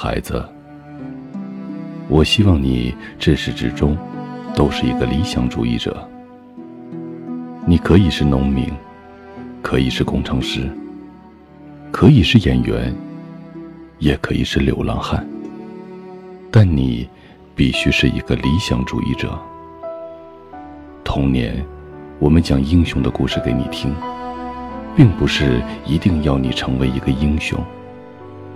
[0.00, 0.40] 孩子，
[2.08, 3.98] 我希望你至始至终
[4.54, 6.08] 都是一个理想主义者。
[7.66, 8.72] 你可以是农民，
[9.60, 10.70] 可以是工程师，
[11.90, 12.94] 可以是演员，
[13.98, 15.26] 也可以是流浪汉，
[16.48, 17.08] 但你
[17.56, 19.36] 必须是一个理想主义者。
[21.02, 21.60] 童年，
[22.20, 23.92] 我们讲英雄的故事给你听，
[24.94, 27.60] 并不是一定要你成为一个英雄。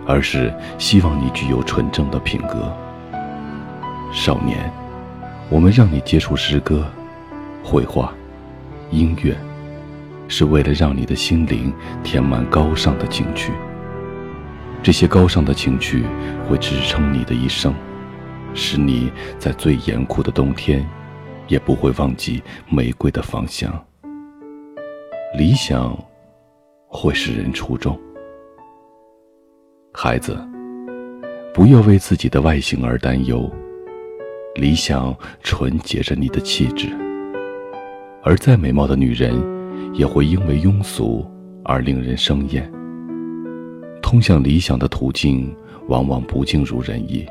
[0.06, 2.72] 而是希望你具有纯正的品格。
[4.12, 4.70] 少年，
[5.48, 6.86] 我们让你接触诗歌、
[7.64, 8.12] 绘画、
[8.90, 9.36] 音乐，
[10.28, 13.52] 是为了让你的心灵填满高尚的情趣。
[14.82, 16.04] 这些高尚的情趣
[16.48, 17.72] 会支撑你的一生，
[18.52, 20.84] 使你在最严酷的冬天，
[21.46, 23.72] 也不会忘记玫瑰的芳香。
[25.38, 25.96] 理想
[26.88, 27.98] 会使人出众。
[29.94, 30.34] 孩子，
[31.52, 33.48] 不要为自己的外形而担忧。
[34.54, 36.88] 理想纯洁着你的气质，
[38.22, 39.34] 而再美貌的女人，
[39.92, 41.30] 也会因为庸俗
[41.62, 42.72] 而令人生厌。
[44.00, 45.54] 通向理想的途径
[45.88, 47.26] 往往不尽如人意，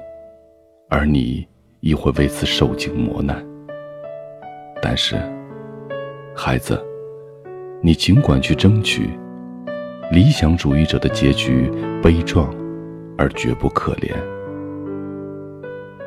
[0.87, 1.45] 而你
[1.79, 3.43] 亦会为此受尽磨难。
[4.83, 5.15] 但是，
[6.35, 6.79] 孩子，
[7.81, 9.09] 你尽管去争取。
[10.11, 11.71] 理想主义者的结局
[12.03, 12.53] 悲壮，
[13.17, 14.11] 而绝不可怜。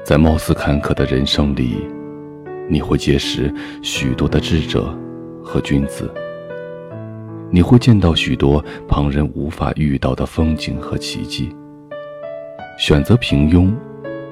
[0.05, 1.89] 在貌似坎坷的人生里，
[2.69, 4.95] 你会结识许多的智者
[5.43, 6.13] 和君子。
[7.51, 11.57] 你会见到许多旁人无法遇到的风景和奇迹。
[12.79, 13.73] 选择平庸，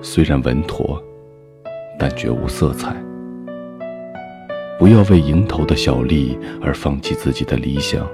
[0.02, 1.02] 虽然稳妥，
[1.98, 2.94] 但绝无色彩。
[4.78, 8.06] 不要为蝇头的小利而放弃自己的理想。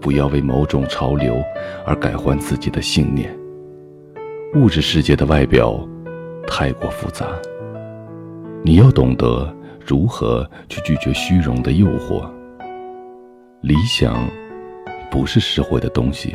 [0.00, 1.42] 不要为某种潮流
[1.86, 3.34] 而改换自己的信念。
[4.54, 5.78] 物质世界的外表
[6.46, 7.26] 太过复杂，
[8.62, 12.26] 你要懂得如何去拒绝虚荣的诱惑。
[13.60, 14.26] 理想
[15.10, 16.34] 不是实惠的东西，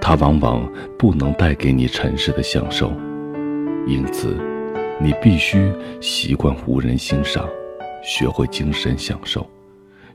[0.00, 0.68] 它往往
[0.98, 2.92] 不能带给你尘世的享受，
[3.86, 4.36] 因此
[5.00, 7.48] 你必须习惯无人欣赏，
[8.02, 9.46] 学会精神享受，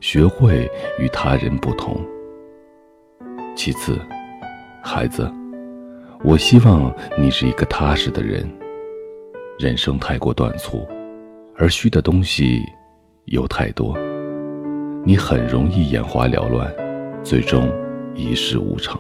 [0.01, 0.69] 学会
[1.00, 1.97] 与他人不同。
[3.62, 4.00] 其次，
[4.81, 5.30] 孩子，
[6.24, 6.90] 我希望
[7.20, 8.50] 你是一个踏实的人。
[9.59, 10.88] 人生太过短促，
[11.58, 12.64] 而虚的东西
[13.25, 13.98] 又太多，
[15.03, 16.74] 你很容易眼花缭乱，
[17.22, 17.69] 最终
[18.16, 18.98] 一事无成。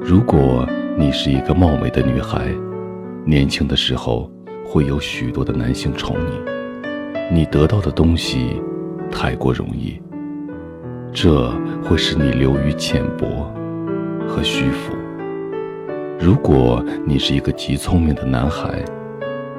[0.00, 0.66] 如果
[0.96, 2.50] 你是一个貌美的女孩，
[3.26, 4.32] 年轻的时候
[4.64, 8.62] 会有许多的男性宠你，你得到的东西
[9.12, 10.00] 太过容易。
[11.12, 11.50] 这
[11.82, 13.52] 会使你流于浅薄
[14.28, 14.94] 和虚浮。
[16.18, 18.84] 如果你是一个极聪明的男孩，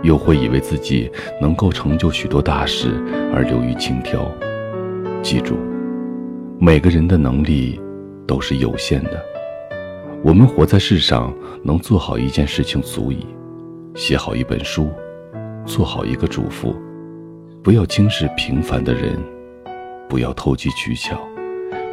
[0.02, 2.92] 又会以为自己能够成就许多大事
[3.34, 4.32] 而流于轻佻。
[5.22, 5.56] 记住，
[6.60, 7.80] 每个人的能力
[8.26, 9.22] 都是有限的。
[10.24, 11.34] 我们活在世上，
[11.64, 13.26] 能做好一件事情足矣。
[13.94, 14.90] 写好一本书，
[15.66, 16.76] 做好一个主妇，
[17.62, 19.20] 不要轻视平凡的人，
[20.08, 21.20] 不要投机取巧。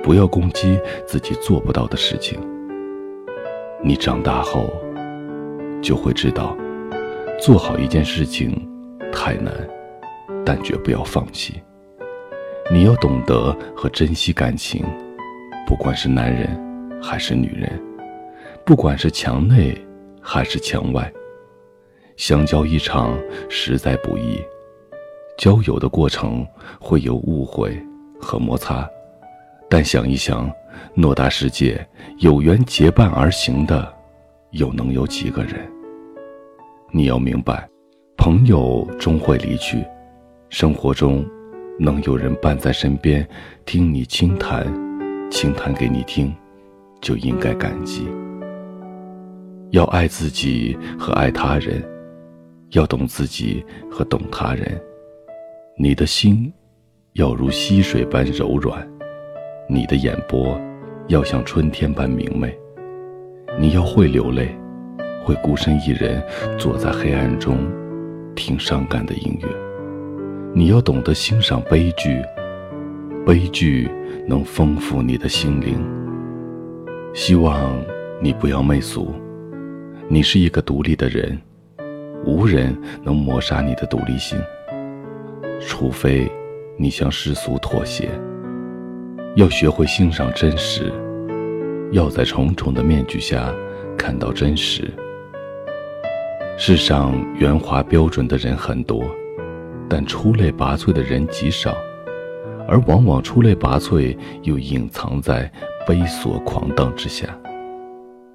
[0.08, 2.40] 不要攻击自己做不到的事情。
[3.84, 4.70] 你长大后
[5.82, 6.56] 就会知道，
[7.38, 8.66] 做好一件事情
[9.12, 9.52] 太难，
[10.46, 11.60] 但绝不要放弃。
[12.72, 14.82] 你要懂得和珍惜感情，
[15.66, 16.58] 不管是男人
[17.02, 17.70] 还是女人，
[18.64, 19.76] 不管是墙内
[20.22, 21.12] 还是墙外。
[22.16, 23.14] 相交一场
[23.50, 24.42] 实在不易，
[25.36, 26.46] 交友的过程
[26.80, 27.78] 会有误会
[28.18, 28.88] 和摩擦。
[29.70, 30.50] 但想一想，
[30.96, 31.86] 偌大世界，
[32.18, 33.94] 有缘结伴而行的，
[34.52, 35.70] 又能有几个人？
[36.90, 37.68] 你要明白，
[38.16, 39.84] 朋友终会离去，
[40.48, 41.22] 生活中
[41.78, 43.28] 能有人伴在身边，
[43.66, 44.66] 听你轻谈，
[45.30, 46.34] 轻谈给你听，
[47.02, 48.08] 就应该感激。
[49.72, 51.86] 要爱自己和爱他人，
[52.70, 54.80] 要懂自己和懂他人。
[55.76, 56.50] 你的心
[57.12, 58.88] 要如溪水般柔软。
[59.70, 60.58] 你的眼波
[61.08, 62.58] 要像春天般明媚，
[63.58, 64.48] 你要会流泪，
[65.22, 66.22] 会孤身一人
[66.56, 67.58] 坐在黑暗中
[68.34, 69.48] 听伤感的音乐。
[70.54, 72.22] 你要懂得欣赏悲剧，
[73.26, 73.90] 悲剧
[74.26, 75.78] 能丰富你的心灵。
[77.12, 77.78] 希望
[78.22, 79.12] 你不要媚俗，
[80.08, 81.38] 你是一个独立的人，
[82.24, 84.40] 无人能抹杀你的独立性，
[85.60, 86.26] 除非
[86.78, 88.08] 你向世俗妥协。
[89.38, 90.92] 要学会欣赏真实，
[91.92, 93.54] 要在重重的面具下
[93.96, 94.92] 看到真实。
[96.56, 99.04] 世上圆滑标准的人很多，
[99.88, 101.76] 但出类拔萃的人极少，
[102.66, 105.48] 而往往出类拔萃又隐藏在
[105.86, 107.28] 猥琐狂荡之下。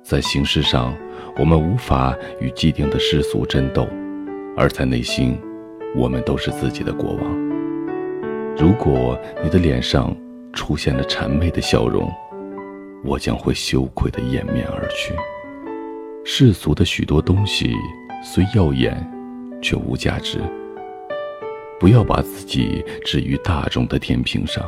[0.02, 0.96] 在形式上，
[1.38, 3.86] 我们无法与既定的世俗争斗，
[4.56, 5.38] 而在内心，
[5.98, 7.54] 我们都是自己的国王。
[8.56, 10.16] 如果你的脸上
[10.54, 12.10] 出现了谄媚的笑容，
[13.04, 15.14] 我将会羞愧地掩面而去。
[16.24, 17.74] 世俗的许多东西
[18.24, 18.96] 虽耀眼，
[19.62, 20.40] 却无价值。
[21.80, 24.64] 不要把自己置于大众的天平上，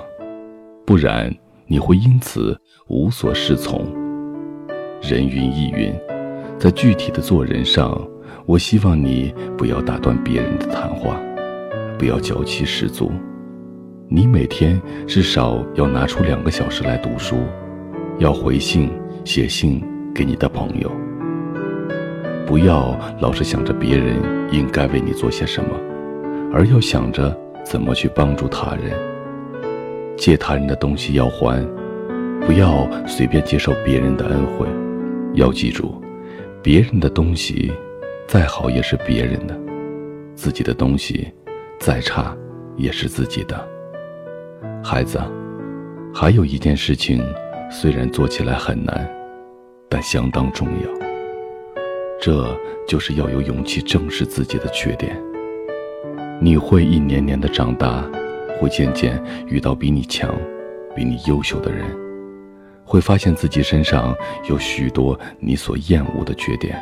[0.85, 1.33] 不然
[1.65, 3.85] 你会因此无所适从。
[5.01, 5.93] 人云亦云，
[6.59, 7.95] 在具体的做人上，
[8.45, 11.17] 我希望你不要打断别人的谈话，
[11.97, 13.11] 不要娇气十足。
[14.07, 17.37] 你每天至少要拿出两个小时来读书，
[18.19, 18.91] 要回信、
[19.23, 20.91] 写信给你的朋友。
[22.45, 24.17] 不要老是想着别人
[24.51, 25.69] 应该为你做些什么，
[26.53, 28.93] 而要想着怎么去帮助他人。
[30.15, 31.59] 借他人的东西要还，
[32.45, 34.67] 不要随便接受别人的恩惠。
[35.33, 35.99] 要记住，
[36.61, 37.73] 别人的东西
[38.27, 39.59] 再好也是别人的，
[40.35, 41.27] 自己的东西
[41.79, 42.37] 再差
[42.77, 43.74] 也是自己的。
[44.87, 45.19] 孩子，
[46.13, 47.19] 还有一件事情，
[47.71, 49.09] 虽然做起来很难，
[49.89, 51.07] 但相当重要。
[52.21, 52.55] 这
[52.87, 55.19] 就是要有勇气正视自己的缺点。
[56.39, 58.07] 你会一年年的长大，
[58.59, 60.31] 会渐渐遇到比你强、
[60.95, 61.83] 比你优秀的人，
[62.85, 64.15] 会发现自己身上
[64.47, 66.79] 有许多你所厌恶的缺点，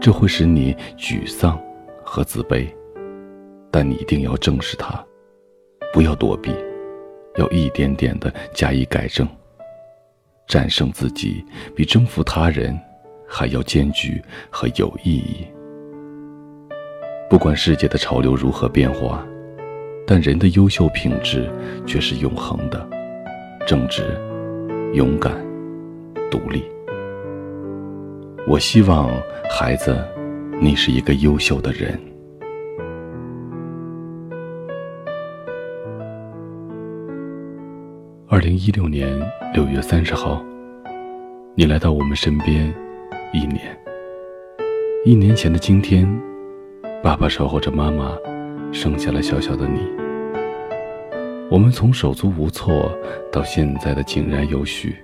[0.00, 1.56] 这会使你沮丧
[2.02, 2.66] 和自卑。
[3.70, 4.92] 但你一定要正视它，
[5.92, 6.50] 不要躲避，
[7.36, 9.28] 要一点点的加以改正。
[10.46, 11.44] 战胜自己
[11.74, 12.78] 比征服他人。
[13.28, 15.44] 还要艰巨和有意义。
[17.28, 19.26] 不管世界的潮流如何变化，
[20.06, 21.50] 但人的优秀品质
[21.84, 22.88] 却是永恒的：
[23.66, 24.04] 正直、
[24.94, 25.34] 勇敢、
[26.30, 26.62] 独立。
[28.46, 29.10] 我希望
[29.50, 29.98] 孩子，
[30.60, 32.00] 你是一个优秀的人。
[38.28, 39.08] 二零一六年
[39.54, 40.44] 六月三十号，
[41.54, 42.74] 你来到我们身边。
[43.32, 43.78] 一年，
[45.04, 46.04] 一年前的今天，
[47.04, 48.18] 爸爸守候着妈妈，
[48.72, 49.78] 生下了小小的你。
[51.48, 52.90] 我们从手足无措
[53.30, 54.96] 到现在的井然有序。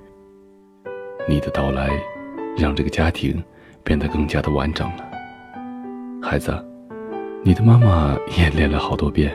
[1.29, 1.91] 你的到来，
[2.59, 3.41] 让这个家庭
[3.85, 5.09] 变得更加的完整了。
[6.21, 6.53] 孩子，
[7.45, 9.33] 你的妈妈演练了好多遍，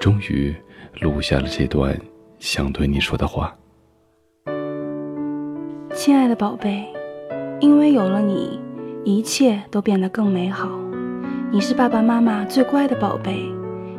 [0.00, 0.54] 终于
[1.00, 1.94] 录下了这段
[2.44, 3.56] 想对你说的话。
[5.94, 6.84] 亲爱的宝贝。
[7.58, 8.60] 因为有了你，
[9.02, 10.68] 一切都变得更美好。
[11.50, 13.50] 你是爸爸妈妈最乖的宝贝，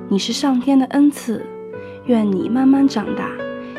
[0.08, 1.44] 你是上天的恩赐。
[2.06, 3.32] 愿你慢慢长大，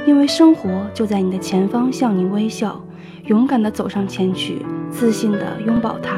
[0.04, 2.84] 因为生活就在你的前方，向你微笑。
[3.26, 6.16] 勇敢地走上前去，自信地拥抱它。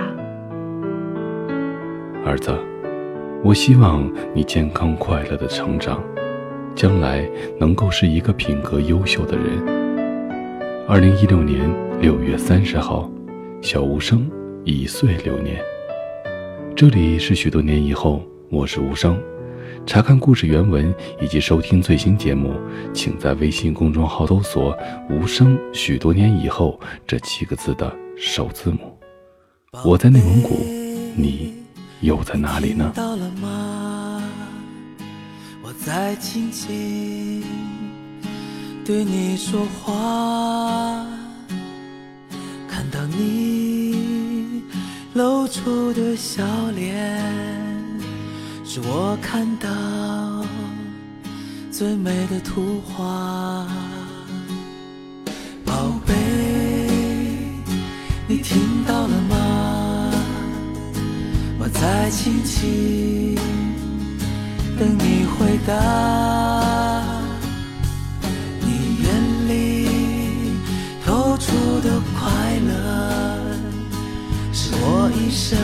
[2.24, 2.50] 儿子，
[3.44, 6.02] 我希望你健康快乐的成长，
[6.78, 7.28] 将来
[7.58, 9.46] 能够是一个品格优秀的人。
[10.86, 11.68] 二零一六年
[12.00, 13.10] 六月三十号。
[13.60, 14.30] 小无声，
[14.64, 15.60] 一岁流年。
[16.76, 19.20] 这里是许多年以后，我是无声。
[19.84, 22.54] 查看故事原文以及收听最新节目，
[22.94, 24.78] 请在微信公众号搜索
[25.10, 28.96] “无声许多年以后”这七个字的首字母。
[29.84, 30.54] 我在内蒙古，
[31.16, 31.52] 你
[32.02, 32.92] 又在哪里呢？
[35.84, 37.42] 在轻轻
[38.84, 41.06] 对你说话。
[42.68, 44.62] 看到你
[45.14, 46.44] 露出的笑
[46.74, 47.22] 脸，
[48.64, 49.68] 是我看到
[51.70, 53.66] 最美的图画。
[55.64, 56.14] 宝贝，
[58.26, 60.10] 你听到了吗？
[61.58, 63.36] 我在轻轻
[64.78, 65.74] 等你回答。
[68.60, 68.68] 你
[69.02, 69.08] 眼
[69.48, 69.52] 里
[71.04, 72.30] 透出的快
[72.60, 72.70] 乐，
[74.52, 75.58] 是我一生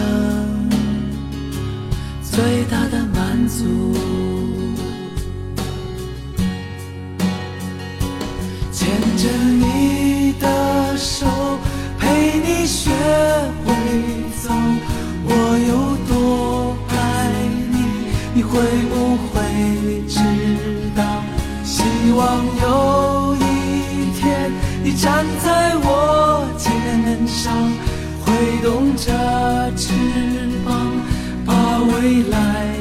[2.23, 3.95] 最大的满足，
[8.73, 11.27] 牵着你的手，
[12.01, 12.91] 陪你学
[13.65, 13.73] 会
[14.43, 14.51] 走。
[15.27, 15.31] 我
[15.69, 16.95] 有多爱
[17.71, 17.77] 你，
[18.35, 18.59] 你会
[22.15, 24.49] 希望有一天
[24.85, 27.53] 你站在我肩上
[28.25, 29.93] 挥动着翅
[30.65, 30.93] 膀
[31.45, 32.77] 把未来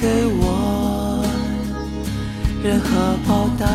[0.00, 1.24] 给我
[2.62, 3.66] 任何报答，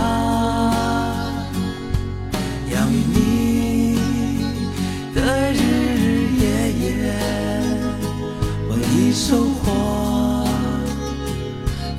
[2.72, 3.98] 养育你
[5.14, 5.20] 的
[5.52, 5.60] 日
[5.98, 6.02] 日
[6.40, 6.84] 夜夜，
[8.70, 10.48] 我已收获。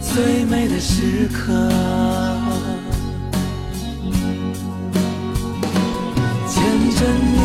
[0.00, 1.71] 最美的时刻。
[6.49, 6.54] 牵
[6.97, 6.99] 着
[7.37, 7.44] 你。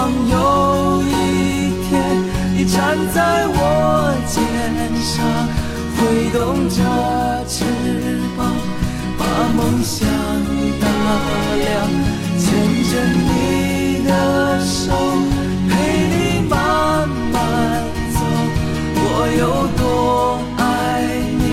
[0.00, 1.12] 望有一
[1.84, 1.92] 天，
[2.56, 4.40] 你站在我肩
[5.02, 5.12] 上，
[5.96, 6.40] 挥动
[6.70, 6.78] 着
[7.46, 7.54] 翅
[8.34, 8.40] 膀，
[9.18, 9.22] 把
[9.54, 10.08] 梦想
[10.80, 10.86] 打
[11.60, 11.68] 亮，
[12.38, 12.48] 牵
[12.88, 12.92] 着
[13.28, 13.28] 你
[14.08, 14.10] 的
[14.64, 14.88] 手，
[15.68, 15.70] 陪
[16.08, 16.54] 你慢
[17.30, 17.36] 慢
[18.14, 18.16] 走。
[18.96, 19.04] 我
[19.38, 19.42] 有
[19.76, 19.82] 多
[20.56, 20.64] 爱
[21.36, 21.44] 你，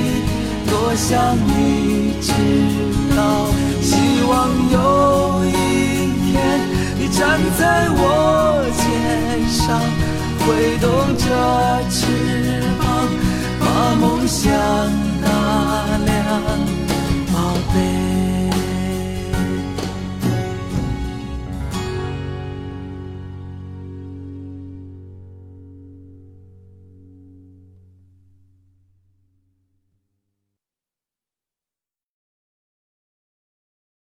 [0.69, 2.31] 多想你知
[3.13, 3.19] 道。
[3.81, 3.91] 希
[4.23, 4.31] 望
[4.71, 4.75] 有
[5.45, 5.51] 一
[6.31, 6.35] 天，
[6.97, 7.19] 你站
[7.59, 7.61] 在
[7.91, 7.96] 我，
[10.47, 12.05] 挥动着翅
[12.79, 13.09] 膀
[13.59, 14.49] 把梦想
[15.21, 15.27] 打
[16.05, 16.86] 量